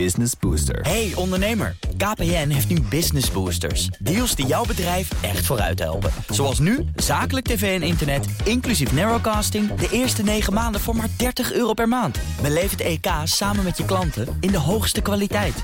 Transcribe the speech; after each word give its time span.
Business 0.00 0.32
Booster. 0.40 0.80
Hey 0.80 1.12
ondernemer, 1.14 1.76
KPN 1.96 2.48
heeft 2.48 2.68
nu 2.68 2.80
Business 2.80 3.30
Boosters. 3.30 3.86
Deals 3.86 4.34
die 4.34 4.46
jouw 4.46 4.64
bedrijf 4.64 5.22
echt 5.22 5.46
vooruit 5.46 5.78
helpen. 5.78 6.10
Zoals 6.28 6.58
nu, 6.58 6.84
zakelijk 6.96 7.46
tv 7.46 7.80
en 7.80 7.86
internet, 7.86 8.26
inclusief 8.44 8.92
narrowcasting... 8.92 9.74
de 9.74 9.88
eerste 9.90 10.22
9 10.22 10.52
maanden 10.52 10.80
voor 10.80 10.96
maar 10.96 11.08
30 11.16 11.52
euro 11.52 11.72
per 11.72 11.88
maand. 11.88 12.18
Beleef 12.42 12.70
het 12.70 12.80
EK 12.80 13.06
samen 13.24 13.64
met 13.64 13.76
je 13.76 13.84
klanten 13.84 14.36
in 14.40 14.50
de 14.50 14.58
hoogste 14.58 15.00
kwaliteit. 15.00 15.62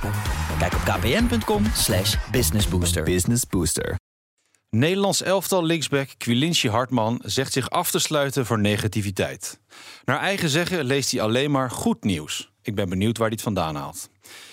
Kijk 0.58 0.74
op 0.74 0.80
kpn.com 0.80 1.64
slash 1.74 2.16
businessbooster. 2.30 3.02
Business 3.02 3.46
Booster. 3.46 3.94
Nederlands 4.68 5.22
elftal 5.22 5.64
linksback 5.64 6.08
Quilinci 6.18 6.68
Hartman 6.68 7.20
zegt 7.24 7.52
zich 7.52 7.70
af 7.70 7.90
te 7.90 7.98
sluiten 7.98 8.46
voor 8.46 8.58
negativiteit. 8.58 9.60
Naar 10.04 10.20
eigen 10.20 10.48
zeggen 10.48 10.84
leest 10.84 11.10
hij 11.10 11.20
alleen 11.20 11.50
maar 11.50 11.70
goed 11.70 12.04
nieuws. 12.04 12.50
Ik 12.62 12.74
ben 12.74 12.88
benieuwd 12.88 13.18
waar 13.18 13.26
hij 13.26 13.36
het 13.36 13.44
vandaan 13.44 13.76
haalt. 13.76 14.10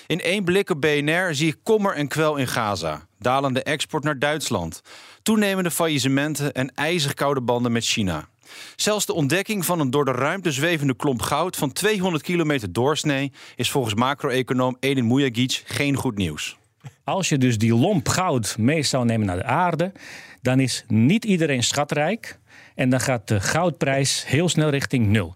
In 0.07 0.21
één 0.21 0.43
blik 0.43 0.69
op 0.69 0.81
BNR 0.81 1.35
zie 1.35 1.47
ik 1.47 1.57
kommer 1.63 1.93
en 1.93 2.07
kwel 2.07 2.35
in 2.35 2.47
Gaza. 2.47 3.07
Dalende 3.19 3.63
export 3.63 4.03
naar 4.03 4.19
Duitsland. 4.19 4.81
Toenemende 5.23 5.71
faillissementen 5.71 6.53
en 6.53 6.71
ijzig 6.75 7.13
koude 7.13 7.41
banden 7.41 7.71
met 7.71 7.85
China. 7.85 8.27
Zelfs 8.75 9.05
de 9.05 9.13
ontdekking 9.13 9.65
van 9.65 9.79
een 9.79 9.91
door 9.91 10.05
de 10.05 10.11
ruimte 10.11 10.51
zwevende 10.51 10.95
klomp 10.95 11.21
goud 11.21 11.55
van 11.55 11.71
200 11.71 12.23
kilometer 12.23 12.73
doorsnee 12.73 13.31
is 13.55 13.71
volgens 13.71 13.93
macro-econoom 13.93 14.77
Edin 14.79 15.07
Mujagic 15.07 15.63
geen 15.65 15.95
goed 15.95 16.17
nieuws. 16.17 16.57
Als 17.03 17.29
je 17.29 17.37
dus 17.37 17.57
die 17.57 17.73
lomp 17.73 18.07
goud 18.07 18.57
mee 18.57 18.83
zou 18.83 19.05
nemen 19.05 19.27
naar 19.27 19.37
de 19.37 19.43
aarde, 19.43 19.91
dan 20.41 20.59
is 20.59 20.83
niet 20.87 21.25
iedereen 21.25 21.63
schatrijk. 21.63 22.39
En 22.75 22.89
dan 22.89 22.99
gaat 22.99 23.27
de 23.27 23.39
goudprijs 23.39 24.25
heel 24.25 24.49
snel 24.49 24.69
richting 24.69 25.07
nul. 25.07 25.35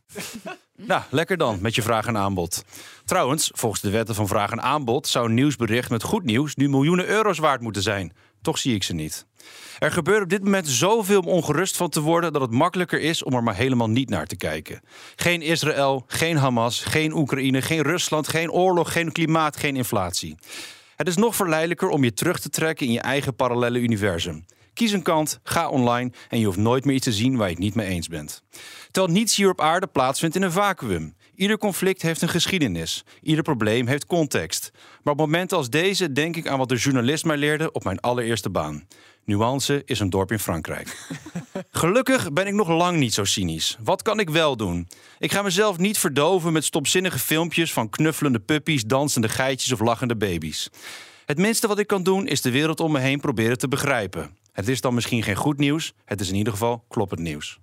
Nou, 0.86 1.02
lekker 1.10 1.38
dan 1.38 1.58
met 1.62 1.76
je 1.76 1.82
vraag 1.82 2.08
en 2.08 2.18
aanbod. 2.18 2.64
Trouwens, 3.06 3.52
volgens 3.54 3.82
de 3.82 3.90
wetten 3.90 4.16
van 4.16 4.28
vraag 4.28 4.52
en 4.52 4.62
aanbod 4.62 5.08
zou 5.08 5.26
een 5.26 5.34
nieuwsbericht 5.34 5.90
met 5.90 6.04
goed 6.04 6.24
nieuws 6.24 6.56
nu 6.56 6.70
miljoenen 6.70 7.08
euro's 7.08 7.38
waard 7.38 7.62
moeten 7.62 7.82
zijn. 7.82 8.14
Toch 8.42 8.58
zie 8.58 8.76
ik 8.76 8.84
ze 8.84 8.94
niet. 8.94 9.26
Er 9.80 9.92
gebeurt 9.92 10.24
op 10.24 10.30
dit 10.30 10.44
moment 10.44 10.68
zoveel 10.68 11.20
om 11.20 11.28
ongerust 11.28 11.78
van 11.78 11.90
te 11.90 12.02
worden 12.02 12.34
dat 12.34 12.42
het 12.42 12.52
makkelijker 12.52 13.00
is 13.00 13.24
om 13.24 13.34
er 13.34 13.44
maar 13.44 13.56
helemaal 13.56 13.90
niet 13.90 14.10
naar 14.10 14.26
te 14.26 14.36
kijken. 14.36 14.82
Geen 15.16 15.42
Israël, 15.42 16.04
geen 16.08 16.38
Hamas, 16.38 16.84
geen 16.84 17.14
Oekraïne, 17.14 17.62
geen 17.62 17.82
Rusland, 17.82 18.28
geen 18.28 18.52
oorlog, 18.52 18.92
geen 18.92 19.12
klimaat, 19.12 19.58
geen 19.58 19.76
inflatie. 19.76 20.36
Het 20.96 21.08
is 21.08 21.16
nog 21.16 21.36
verleidelijker 21.36 21.90
om 21.90 22.04
je 22.04 22.14
terug 22.14 22.40
te 22.40 22.50
trekken 22.50 22.86
in 22.86 22.92
je 22.92 23.02
eigen 23.02 23.36
parallele 23.36 23.80
universum. 23.80 24.46
Kies 24.82 24.92
een 24.92 25.02
kant, 25.02 25.40
ga 25.44 25.70
online 25.70 26.12
en 26.30 26.40
je 26.40 26.46
hoeft 26.46 26.58
nooit 26.58 26.86
meer 26.86 26.96
iets 26.96 27.06
te 27.06 27.14
zien 27.14 27.38
waar 27.38 27.48
je 27.48 27.54
het 27.54 27.64
niet 27.64 27.76
mee 27.76 27.88
eens 27.88 28.08
bent. 28.08 28.44
Terwijl 28.92 29.14
niets 29.14 29.36
hier 29.36 29.50
op 29.50 29.62
aarde 29.62 29.88
plaatsvindt 29.88 30.36
in 30.36 30.42
een 30.42 30.52
vacuüm. 30.52 31.16
Ieder 31.36 31.58
conflict 31.58 32.02
heeft 32.02 32.22
een 32.22 32.30
geschiedenis. 32.30 33.04
Ieder 33.22 33.44
probleem 33.44 33.88
heeft 33.88 34.06
context. 34.06 34.72
Maar 35.04 35.14
op 35.14 35.20
momenten 35.20 35.58
als 35.58 35.70
deze 35.70 36.12
denk 36.12 36.36
ik 36.36 36.48
aan 36.48 36.58
wat 36.58 36.70
de 36.70 36.76
journalist 36.76 37.26
mij 37.26 37.38
leerde 37.38 37.72
op 37.72 37.84
mijn 37.84 38.00
allereerste 38.00 38.50
baan. 38.50 38.88
Nuance 39.26 39.82
is 39.86 40.00
een 40.00 40.10
dorp 40.10 40.32
in 40.32 40.40
Frankrijk. 40.40 40.98
Gelukkig 41.72 42.34
ben 42.34 42.48
ik 42.48 42.54
nog 42.54 42.68
lang 42.68 42.98
niet 42.98 43.14
zo 43.14 43.24
cynisch. 43.24 43.78
Wat 43.84 44.02
kan 44.02 44.20
ik 44.20 44.30
wel 44.30 44.58
doen? 44.58 44.88
Ik 45.20 45.32
ga 45.32 45.42
mezelf 45.42 45.78
niet 45.78 45.98
verdoven 45.98 46.54
met 46.54 46.66
stopzinnige 46.66 47.20
filmpjes 47.20 47.74
van 47.74 47.90
knuffelende 47.90 48.40
puppies, 48.40 48.84
dansende 48.84 49.30
geitjes 49.30 49.72
of 49.72 49.80
lachende 49.80 50.16
baby's. 50.16 50.70
Het 51.26 51.38
minste 51.38 51.68
wat 51.68 51.80
ik 51.80 51.88
kan 51.88 52.04
doen 52.04 52.28
is 52.28 52.42
de 52.42 52.52
wereld 52.52 52.80
om 52.80 52.92
me 52.92 53.00
heen 53.00 53.20
proberen 53.20 53.58
te 53.58 53.68
begrijpen. 53.68 54.40
Het 54.52 54.68
is 54.68 54.82
dan 54.82 54.94
misschien 54.94 55.24
geen 55.24 55.36
goed 55.36 55.58
nieuws, 55.58 55.94
het 56.06 56.22
is 56.22 56.30
in 56.30 56.36
ieder 56.36 56.54
geval 56.54 56.84
kloppend 56.88 57.22
nieuws. 57.22 57.60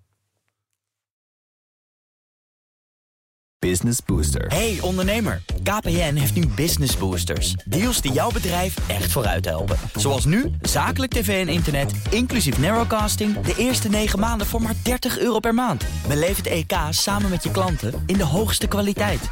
Business 3.58 3.98
Booster. 4.06 4.46
Hey 4.46 4.78
ondernemer, 4.80 5.42
KPN 5.62 6.14
heeft 6.14 6.34
nu 6.34 6.46
Business 6.46 6.96
Boosters. 6.96 7.52
Deals 7.52 8.00
die 8.00 8.12
jouw 8.12 8.30
bedrijf 8.30 8.88
echt 8.88 9.12
vooruit 9.12 9.44
helpen. 9.44 9.76
Zoals 9.94 10.24
nu, 10.24 10.50
zakelijk 10.62 11.12
tv 11.12 11.46
en 11.46 11.52
internet, 11.52 11.92
inclusief 12.10 12.58
narrowcasting... 12.58 13.40
de 13.40 13.54
eerste 13.56 13.88
9 13.88 14.18
maanden 14.18 14.46
voor 14.46 14.62
maar 14.62 14.74
30 14.82 15.18
euro 15.18 15.38
per 15.38 15.54
maand. 15.54 15.84
Beleef 16.08 16.36
het 16.36 16.46
EK 16.46 16.72
samen 16.90 17.30
met 17.30 17.42
je 17.42 17.50
klanten 17.50 18.02
in 18.06 18.16
de 18.16 18.24
hoogste 18.24 18.66
kwaliteit. 18.66 19.28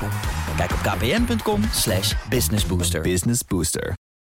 Kijk 0.56 0.71
op 0.71 0.78
kpn.com 0.78 1.62
slash 1.72 2.15
businessbooster. 2.28 3.00
Business 3.00 3.45
Booster. 3.45 3.96